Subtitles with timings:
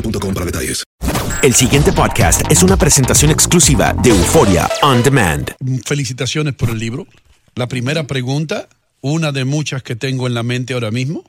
[0.00, 0.84] boostmobile.com para detalles.
[1.42, 5.54] El siguiente podcast es una presentación exclusiva de Euforia On Demand.
[5.84, 7.06] Felicitaciones por el libro.
[7.54, 8.68] La primera pregunta,
[9.00, 11.24] una de muchas que tengo en la mente ahora mismo.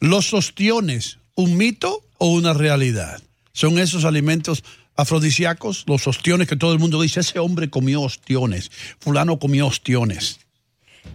[0.00, 3.22] ¿Los ostiones, un mito o una realidad?
[3.52, 4.64] ¿Son esos alimentos
[4.96, 5.84] afrodisíacos?
[5.86, 10.40] Los ostiones que todo el mundo dice, ese hombre comió ostiones, fulano comió ostiones.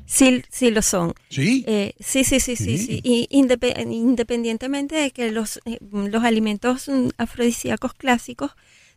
[0.05, 1.13] Sí, sí lo son.
[1.29, 1.63] ¿Sí?
[1.67, 3.01] Eh, sí, sí, sí, sí, sí.
[3.03, 8.51] Y indepe- independientemente de que los, eh, los alimentos mm, afrodisíacos clásicos,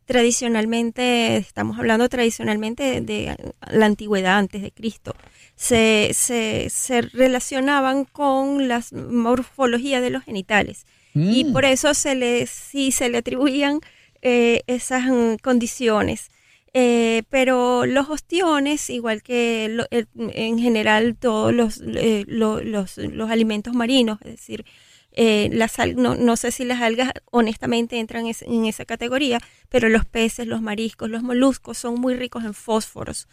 [0.06, 3.36] tradicionalmente, estamos hablando tradicionalmente de, de
[3.70, 5.14] la antigüedad antes de Cristo,
[5.56, 10.86] se, se, se relacionaban con las morfologías de los genitales.
[11.14, 11.52] Y Mm.
[11.52, 13.80] por eso se le, sí se le atribuían
[14.22, 16.30] eh, esas mm, condiciones.
[16.72, 22.96] Eh, pero los ostiones, igual que lo- el- en general todos los, eh, lo- los,
[22.98, 24.64] los alimentos marinos, es decir,
[25.12, 29.88] eh, las no, no sé si las algas honestamente entran es- en esa categoría, pero
[29.88, 33.26] los peces, los mariscos, los moluscos son muy ricos en fósforos,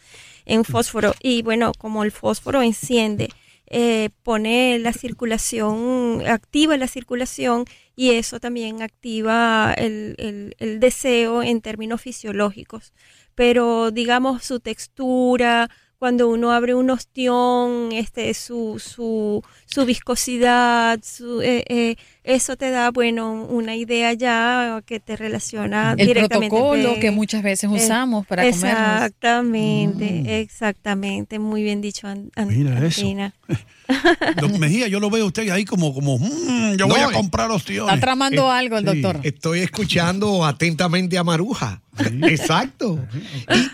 [0.45, 1.13] en fósforo.
[1.21, 3.29] Y bueno, como el fósforo enciende,
[3.69, 7.65] eh, pone la circulación, activa la circulación
[7.97, 10.15] y eso también activa el,
[10.59, 12.93] el- deseo en términos fisiológicos.
[13.35, 15.69] Pero digamos su textura,
[15.99, 21.95] cuando uno abre un ostión, este, su, su, su viscosidad, su, eh, eh,
[22.27, 26.49] eso te da, bueno, una idea ya que te relaciona El directamente.
[26.55, 28.69] protocolo de- que muchas veces eh, usamos para comernos.
[28.73, 31.39] Exactamente, exactamente.
[31.39, 33.01] Muy bien dicho, An- Mira eso.
[34.41, 37.11] Don Mejía, yo lo veo a usted ahí como, como "Mm, yo voy No, a
[37.13, 37.93] comprar ostiones.
[37.93, 39.01] Está tramando Eh, algo el sí.
[39.01, 39.25] doctor.
[39.25, 41.81] Estoy escuchando atentamente a Maruja.
[42.23, 42.99] Exacto.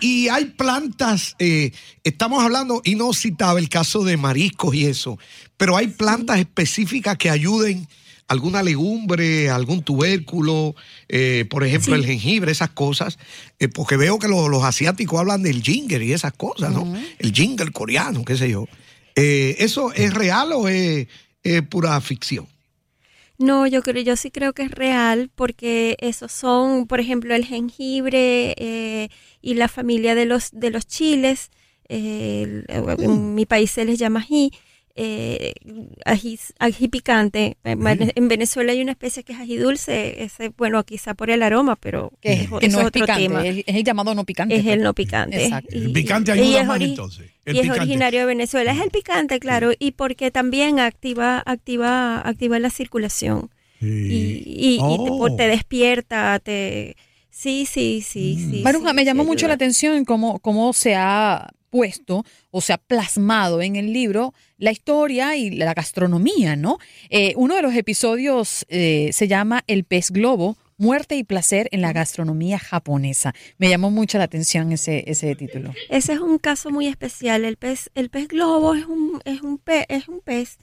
[0.00, 1.72] Y, y hay plantas, eh,
[2.04, 5.18] estamos hablando, y no citaba el caso de mariscos y eso,
[5.56, 7.86] pero hay plantas específicas que ayuden
[8.28, 10.74] alguna legumbre, algún tubérculo,
[11.08, 12.00] eh, por ejemplo, Sí.
[12.00, 13.18] el jengibre, esas cosas,
[13.58, 16.94] eh, porque veo que lo- los asiáticos hablan del ginger y esas cosas, ¿no?
[17.18, 18.66] El ginger coreano, qué sé yo.
[19.16, 21.06] Eh, ¿Eso es real o es,
[21.42, 22.46] es pura ficción?
[23.36, 27.44] No, yo creo, yo sí creo que es real porque esos son, por ejemplo, el
[27.44, 29.10] jengibre
[29.42, 31.50] y la familia de los de los chiles.
[31.86, 34.50] el- en mi país se les llama ají.
[34.96, 35.54] Eh,
[36.04, 37.56] ají, ají picante.
[37.64, 40.22] En Vene- En Venezuela hay una especie que es ají dulce.
[40.22, 43.46] Ese, bueno, quizá por el aroma, pero Que, es, que no es otro picante, tema.
[43.46, 44.54] es, es el llamado no picante.
[44.54, 44.80] Es el pues.
[44.82, 45.44] no picante.
[45.44, 45.74] Exacto.
[45.76, 47.30] El picante y ayuda es más ori- entonces.
[47.44, 47.80] El y es picante.
[47.80, 48.72] originario de Venezuela.
[48.72, 53.50] Es el picante, claro, y porque también activa, activa, activa la circulación.
[53.80, 55.36] Y, y- y te, Oh.
[55.36, 56.96] te despierta, te...
[57.30, 58.60] Sí, sí, sí, sí.
[58.62, 62.78] Maruja, sí, me llamó mucho la atención cómo, cómo se ha puesto o se ha
[62.78, 66.78] plasmado en el libro la historia y la gastronomía, ¿no?
[67.10, 71.80] Eh, uno de los episodios eh, se llama El pez globo, muerte y placer en
[71.80, 73.34] la gastronomía japonesa.
[73.58, 75.72] Me llamó mucho la atención ese, ese título.
[75.88, 77.44] Ese es un caso muy especial.
[77.44, 80.58] El pez, el pez globo es un, es un, pe- es un pez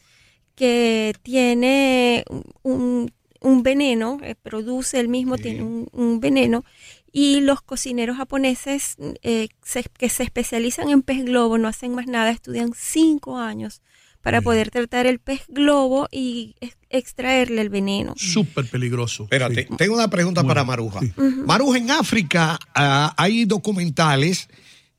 [0.55, 2.23] que tiene
[2.63, 3.11] un,
[3.41, 6.63] un veneno, eh, produce el mismo, tiene un, un veneno.
[7.13, 12.07] Y los cocineros japoneses eh, se- que se especializan en pez globo no hacen más
[12.07, 13.81] nada, estudian cinco años
[14.21, 18.13] para poder tratar el pez globo y ex- extraerle el veneno.
[18.17, 19.23] Súper peligroso.
[19.23, 20.99] Espérate, tengo una pregunta para Maruja.
[21.45, 24.47] Maruja, en África ah, hay documentales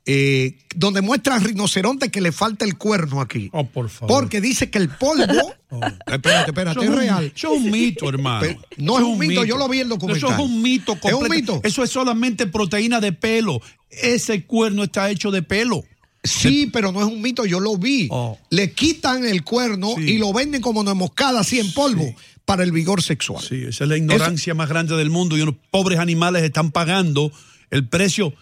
[0.05, 3.49] eh, donde muestran rinocerontes que le falta el cuerno aquí.
[3.53, 4.23] Oh, por favor.
[4.23, 5.55] Porque dice que el polvo.
[6.07, 7.33] Espérate, espérate, Eso es un- real.
[7.35, 8.41] Eso es un mito, hermano.
[8.41, 10.31] Pero no Eso es un mito, yo lo vi en el documental.
[10.31, 10.93] Eso es un mito.
[10.95, 11.55] ¿Es un completo.
[11.57, 11.61] mito?
[11.69, 13.61] Eso es solamente proteína de pelo.
[13.91, 15.85] Ese cuerno está hecho de pelo.
[16.25, 18.09] Sí, pero no es un mito, yo lo vi.
[18.51, 22.15] Le quitan el cuerno y lo venden como una moscada así en polvo
[22.45, 23.43] para el vigor sexual.
[23.43, 27.33] Sí, esa es la ignorancia más grande del mundo y unos pobres animales están pagando
[27.71, 28.35] el precio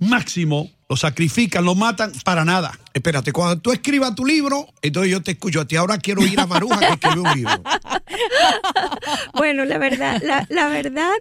[0.00, 2.76] máximo, lo sacrifican, lo matan para nada.
[2.92, 5.76] Espérate, cuando tú escribas tu libro, entonces yo te escucho a ti.
[5.76, 7.62] Ahora quiero ir a Maruja que escribe un libro.
[9.34, 11.12] Bueno, la verdad, la, la verdad,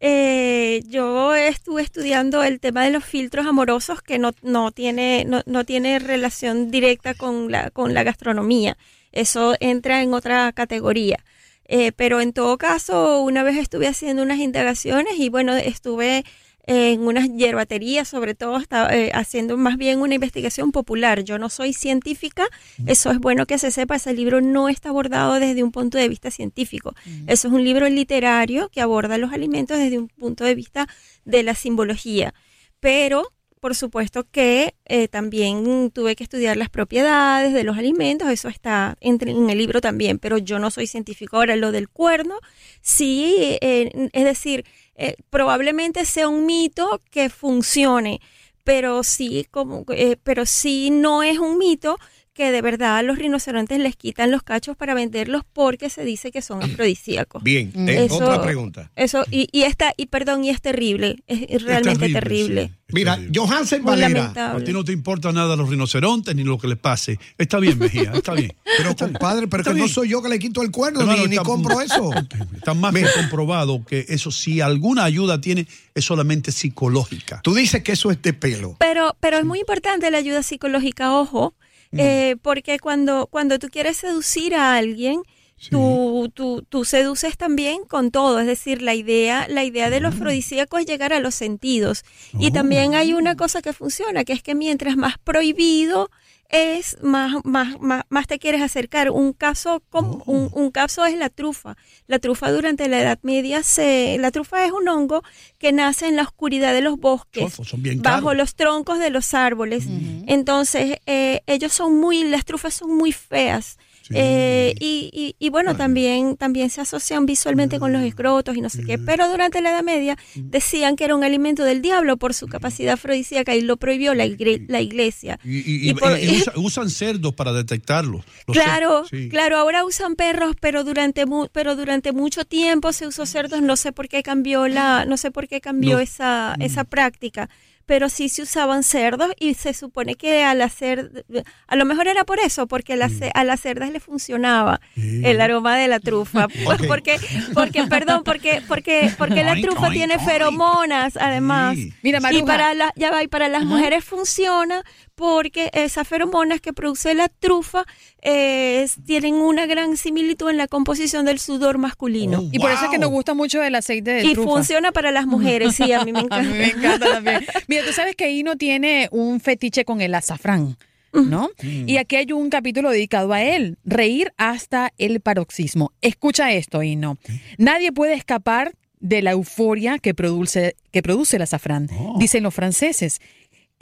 [0.00, 5.42] eh, yo estuve estudiando el tema de los filtros amorosos que no, no tiene, no,
[5.46, 8.76] no tiene relación directa con la, con la gastronomía.
[9.12, 11.24] Eso entra en otra categoría.
[11.66, 16.24] Eh, pero en todo caso, una vez estuve haciendo unas indagaciones y bueno, estuve
[16.66, 21.22] en unas hierbaterías, sobre todo estaba eh, haciendo más bien una investigación popular.
[21.22, 22.46] Yo no soy científica,
[22.86, 26.08] eso es bueno que se sepa, ese libro no está abordado desde un punto de
[26.08, 26.94] vista científico.
[27.26, 30.88] Eso es un libro literario que aborda los alimentos desde un punto de vista
[31.24, 32.32] de la simbología.
[32.80, 33.30] Pero,
[33.60, 38.96] por supuesto que eh, también tuve que estudiar las propiedades de los alimentos, eso está
[39.00, 41.36] entre- en el libro también, pero yo no soy científico.
[41.38, 42.36] Ahora, lo del cuerno,
[42.82, 44.64] sí, eh, es decir,
[44.96, 48.20] eh, probablemente sea un mito que funcione,
[48.64, 51.98] pero sí, como, eh, pero sí no es un mito
[52.34, 56.32] que de verdad a los rinocerontes les quitan los cachos para venderlos porque se dice
[56.32, 57.42] que son afrodisíacos.
[57.42, 58.90] Bien, eh, Eso- otra pregunta.
[58.96, 62.72] Eso, y, y esta, y perdón, y es terrible, es, es realmente terrible.
[62.88, 64.08] Mira, Johansen Muy Valera.
[64.08, 64.62] lamentable.
[64.62, 67.18] A ti no te importa nada los rinocerontes ni lo que les pase.
[67.38, 68.52] Está bien, Mejía, está bien.
[68.76, 69.88] Pero compadre, pero que no bien.
[69.88, 72.10] soy yo que le quito el cuerno ni, ni está- compro eso.
[72.54, 77.40] Está más que comprobado que eso, si alguna ayuda tiene, es solamente psicológica.
[77.42, 78.76] Tú dices que eso es de pelo.
[78.78, 81.54] Pero, pero es muy importante la ayuda psicológica, ojo,
[81.96, 85.22] eh, porque cuando, cuando tú quieres seducir a alguien,
[85.70, 90.14] tú, tú, tú seduces también con todo, es decir, la idea, la idea de los
[90.14, 92.04] afrodisíacos es llegar a los sentidos.
[92.38, 96.10] Y también hay una cosa que funciona, que es que mientras más prohibido
[96.50, 99.10] es, más, más, más, más te quieres acercar.
[99.10, 101.76] Un caso, com- un, un caso es la trufa.
[102.06, 105.22] La trufa durante la Edad Media se, la trufa es un hongo
[105.58, 109.34] que nace en la oscuridad de los bosques Son bien bajo los troncos de los
[109.34, 109.86] árboles.
[110.28, 113.78] Entonces, eh, ellos son muy, las trufas son muy feas.
[114.10, 118.68] Eh, y, y- y bueno, también, también se asocian visualmente con los escrotos y no
[118.68, 118.98] sé qué.
[118.98, 122.94] Pero durante la Edad Media decían que era un alimento del diablo por su capacidad
[122.94, 124.26] afrodisíaca y lo prohibió la,
[124.68, 125.38] la iglesia.
[125.44, 128.24] Y, por- usa- usan cerdos para detectarlos.
[128.46, 129.28] Los Claro, sí.
[129.28, 133.76] claro, ahora usan perros, pero durante mu- pero durante mucho tiempo se usó cerdos, no
[133.76, 135.98] sé por qué cambió la no sé por qué cambió No.
[136.00, 137.48] esa esa práctica,
[137.86, 141.24] pero sí se usaban cerdos y se supone que al hacer
[141.66, 145.40] a lo mejor era por eso, porque a las, a las cerdas le funcionaba el
[145.40, 147.18] aroma de la trufa, Pues porque
[147.52, 151.76] porque perdón, porque porque porque la trufa tiene feromonas además.
[152.02, 154.82] Mira, y para la, ya va, y para las mujeres funciona
[155.14, 157.84] porque esas feromonas que produce la trufa
[158.22, 162.42] eh, tienen una gran similitud en la composición del sudor masculino.
[162.52, 164.50] Y por eso es que nos gusta mucho el aceite de Y trufa.
[164.50, 166.42] funciona para las mujeres, sí, a mí me A encanta.
[166.50, 167.44] mí me encanta también.
[167.68, 170.76] Mira, tú sabes que Hino tiene un fetiche con el azafrán.
[171.12, 171.50] ¿No?
[171.62, 175.92] Y aquí hay un capítulo dedicado a él, reír hasta el paroxismo.
[176.00, 177.18] Escucha esto, Hino.
[177.56, 183.20] Nadie puede escapar de la euforia que produce, que produce el azafrán, dicen los franceses,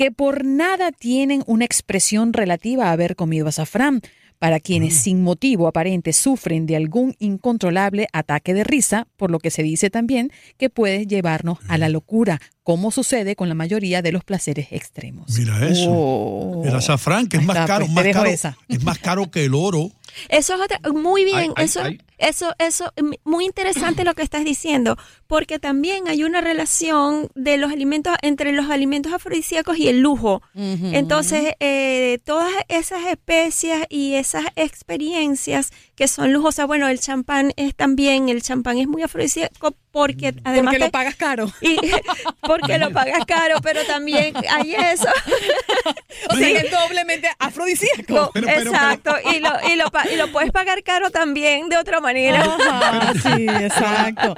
[0.03, 4.01] que por nada tienen una expresión relativa a haber comido azafrán.
[4.41, 9.53] Para quienes sin motivo aparente sufren de algún incontrolable ataque de risa, por lo que
[9.53, 14.11] se dice también que puede llevarnos a la locura, como sucede con la mayoría de
[14.11, 15.39] los placeres extremos.
[15.39, 15.87] Mira eso.
[15.89, 16.63] Oh.
[16.65, 18.59] El azafrán, que es más está, caro, pues, más caro esa.
[18.67, 19.93] es más caro que el oro.
[20.29, 22.01] Eso es otra, muy bien, Ay, ay, eso, ay.
[22.23, 22.93] Eso, eso,
[23.25, 28.53] muy interesante lo que estás diciendo, porque también hay una relación de los alimentos, entre
[28.53, 30.43] los alimentos afrodisíacos y el lujo.
[30.55, 36.67] Entonces, eh, todas esas especias y esas experiencias que son lujosas.
[36.67, 40.73] Bueno, el champán es también, el champán es muy afrodisíaco porque además...
[40.73, 41.53] Porque lo pagas caro.
[41.61, 41.77] y
[42.41, 45.09] porque lo pagas caro, pero también hay eso.
[46.33, 48.31] O sea, es doblemente afrodisíaco.
[48.35, 52.43] Exacto, y, lo, y, lo, y lo puedes pagar caro también de otra manera.
[52.43, 54.35] Ajá, sí, exacto.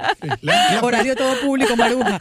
[0.81, 2.19] Horario todo público, Maruja.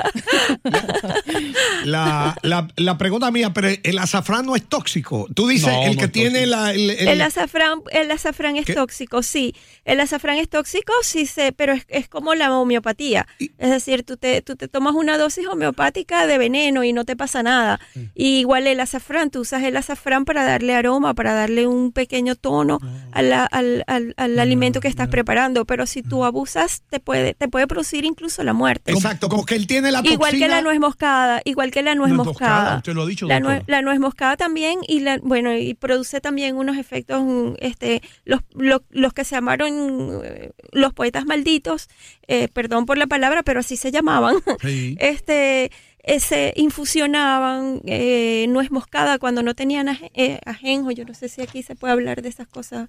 [1.85, 5.27] La, la, la pregunta mía, pero el azafrán no es tóxico.
[5.35, 8.67] Tú dices, No, el no que tiene la, el, el- El azafrán, el azafrán es
[8.67, 8.75] ¿Qué?
[8.75, 9.55] tóxico, sí.
[9.85, 13.27] El azafrán es tóxico, sí, se, pero es, es como la homeopatía.
[13.59, 17.17] Es decir, tú te, tú te tomas una dosis homeopática de veneno y no te
[17.17, 17.81] pasa nada.
[17.95, 18.01] Mm.
[18.15, 22.35] Y igual el azafrán, tú usas el azafrán para darle aroma, para darle un pequeño
[22.37, 22.79] tono
[23.13, 25.65] a la- al, al- al alimento que estás preparando.
[25.65, 28.93] Pero si tú abusas, te puede, te puede producir incluso la muerte.
[28.93, 30.15] Exacto, porque él tiene la toxina.
[30.15, 32.51] Igual que la nuez moscada, igual que la nuez Nuez moscada.
[32.61, 35.75] moscada, usted lo ha dicho, la, nuez, la nuez moscada también y la, bueno, y
[35.75, 41.25] produce también unos efectos, mm, este, los, los, los que se llamaron eh, los poetas
[41.27, 41.89] malditos,
[42.29, 44.37] eh, perdón por la palabra, pero así se llamaban.
[44.63, 44.97] Sí.
[45.05, 45.71] Este,
[46.05, 50.91] ese infusionaban eh, nuez moscada cuando no tenían aje- eh, ajenjo.
[50.93, 52.87] Yo no sé si aquí se puede hablar de esas cosas.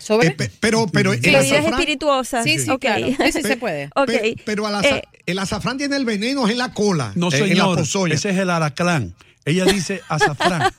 [0.00, 0.28] ¿Sobre?
[0.28, 2.44] Eh, pe- pero, pero el Bebidas azafrán, espirituosas.
[2.44, 3.06] Sí, sí, claro.
[3.06, 3.88] Sí, sí se puede.
[4.06, 7.12] Pe- pero aza- Eh, el azafrán tiene el veneno es en la cola.
[7.14, 8.12] No, eh, en la señor.
[8.12, 9.14] Ese es el araclán.
[9.44, 10.70] Ella dice azafrán.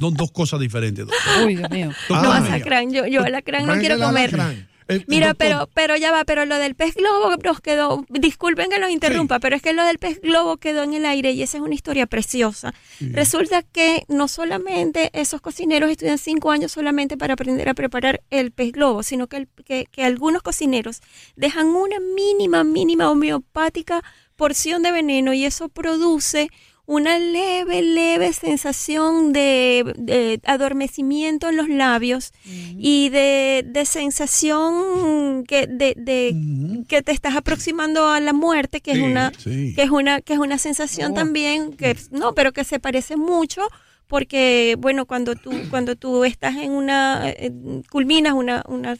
[0.00, 1.06] Son dos cosas diferentes.
[1.06, 1.46] doctor.
[1.46, 1.90] Uy, Dios mío.
[2.08, 4.34] No, alacrán, yo, yo alacrán no quiero el comer.
[4.34, 4.68] alacrán.
[4.88, 8.78] Eh, Mira, pero, pero ya va, pero lo del pez globo nos quedó, disculpen que
[8.78, 11.58] los interrumpa, pero es que lo del pez globo quedó en el aire y esa
[11.58, 12.74] es una historia preciosa.
[13.00, 18.50] Resulta que no solamente esos cocineros estudian cinco años solamente para aprender a preparar el
[18.50, 21.00] pez globo, sino que, el- que, que algunos cocineros
[21.36, 24.02] dejan una mínima, mínima homeopática
[24.36, 26.48] porción de veneno y eso produce
[26.84, 35.66] una leve, leve sensación de, de adormecimiento en los labios y de, de sensación que,
[35.66, 39.72] de, de- que te estás aproximando a la muerte, que Sí, es una, sí.
[39.74, 43.62] que es una, que es una sensación también que no, pero que se parece mucho
[44.08, 47.50] porque bueno cuando tú cuando tú estás en una eh,
[47.90, 48.98] culminas una, una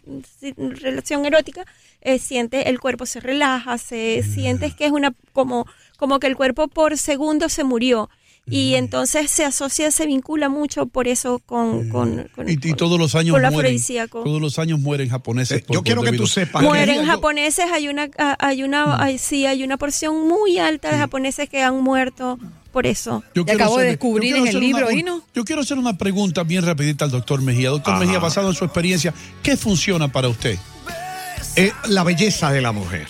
[0.57, 1.67] relación erótica
[2.01, 5.67] eh, sientes el cuerpo se relaja se sientes que es una como
[6.03, 8.11] como que el cuerpo por segundos se murió
[8.45, 12.99] y entonces se asocia se vincula mucho por eso con, con, con- Y, y todos
[12.99, 13.55] los años mueren.
[13.57, 14.25] afrodisíaco.
[14.25, 15.61] Todos los años mueren japoneses.
[15.61, 16.61] Eh, yo quiero que tú sepas.
[16.61, 18.09] mueren japoneses hay una
[18.41, 22.37] hay una hay- sí hay una porción muy alta de japoneses que han muerto
[22.73, 25.21] por eso Yo Te acabo de descubrir en el libro, una-.
[25.33, 27.71] Yo quiero hacer una pregunta bien rapidita al doctor Mejía.
[27.71, 30.59] Doctor Mejía, basado en su experiencia, ¿qué funciona para usted?
[31.55, 33.07] Eh, la belleza de la mujer.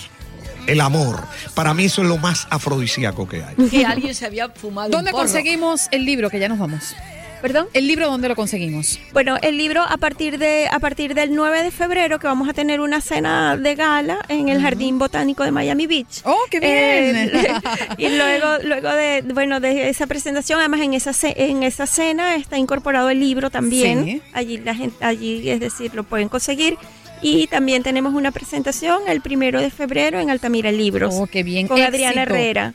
[0.67, 1.21] El amor.
[1.55, 3.55] Para mí eso es lo más afrodisíaco que hay.
[3.69, 5.23] Que alguien se había fumado un ¿Dónde porro.
[5.25, 6.31] conseguimos el libro?
[6.31, 6.95] Que ya nos vamos.
[7.43, 9.01] perdón ¿El libro dónde lo conseguimos?
[9.13, 12.53] Bueno, el libro a partir de a partir del 9 de febrero que vamos a
[12.53, 16.23] tener una cena de gala en el Jardín Botánico de Miami Beach.
[16.25, 17.17] ¡Oh, qué bien!
[17.35, 17.53] Eh,
[17.99, 22.57] y luego luego de bueno de esa presentación, además en esa en esa cena está
[22.59, 24.05] incorporado el libro también.
[24.05, 24.23] Sí.
[24.33, 26.79] Allí la gente allí es decir lo pueden conseguir.
[27.23, 31.15] Y también tenemos una presentación el primero de febrero en Altamira Libros.
[31.17, 31.69] Oh, qué bien.
[31.69, 32.35] Con Adriana Éxito.
[32.35, 32.75] Herrera.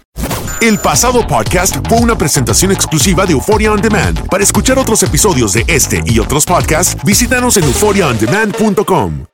[0.62, 4.28] El pasado podcast fue una presentación exclusiva de Euphoria On Demand.
[4.28, 9.26] Para escuchar otros episodios de este y otros podcasts, visítanos en euphoriaondemand.com.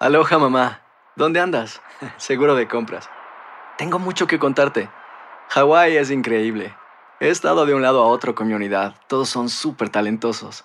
[0.00, 0.82] Aloha mamá,
[1.14, 1.80] ¿dónde andas?
[2.16, 3.08] Seguro de compras.
[3.76, 4.88] Tengo mucho que contarte.
[5.50, 6.74] Hawái es increíble.
[7.20, 8.94] He estado de un lado a otro con mi unidad.
[9.06, 10.64] Todos son súper talentosos.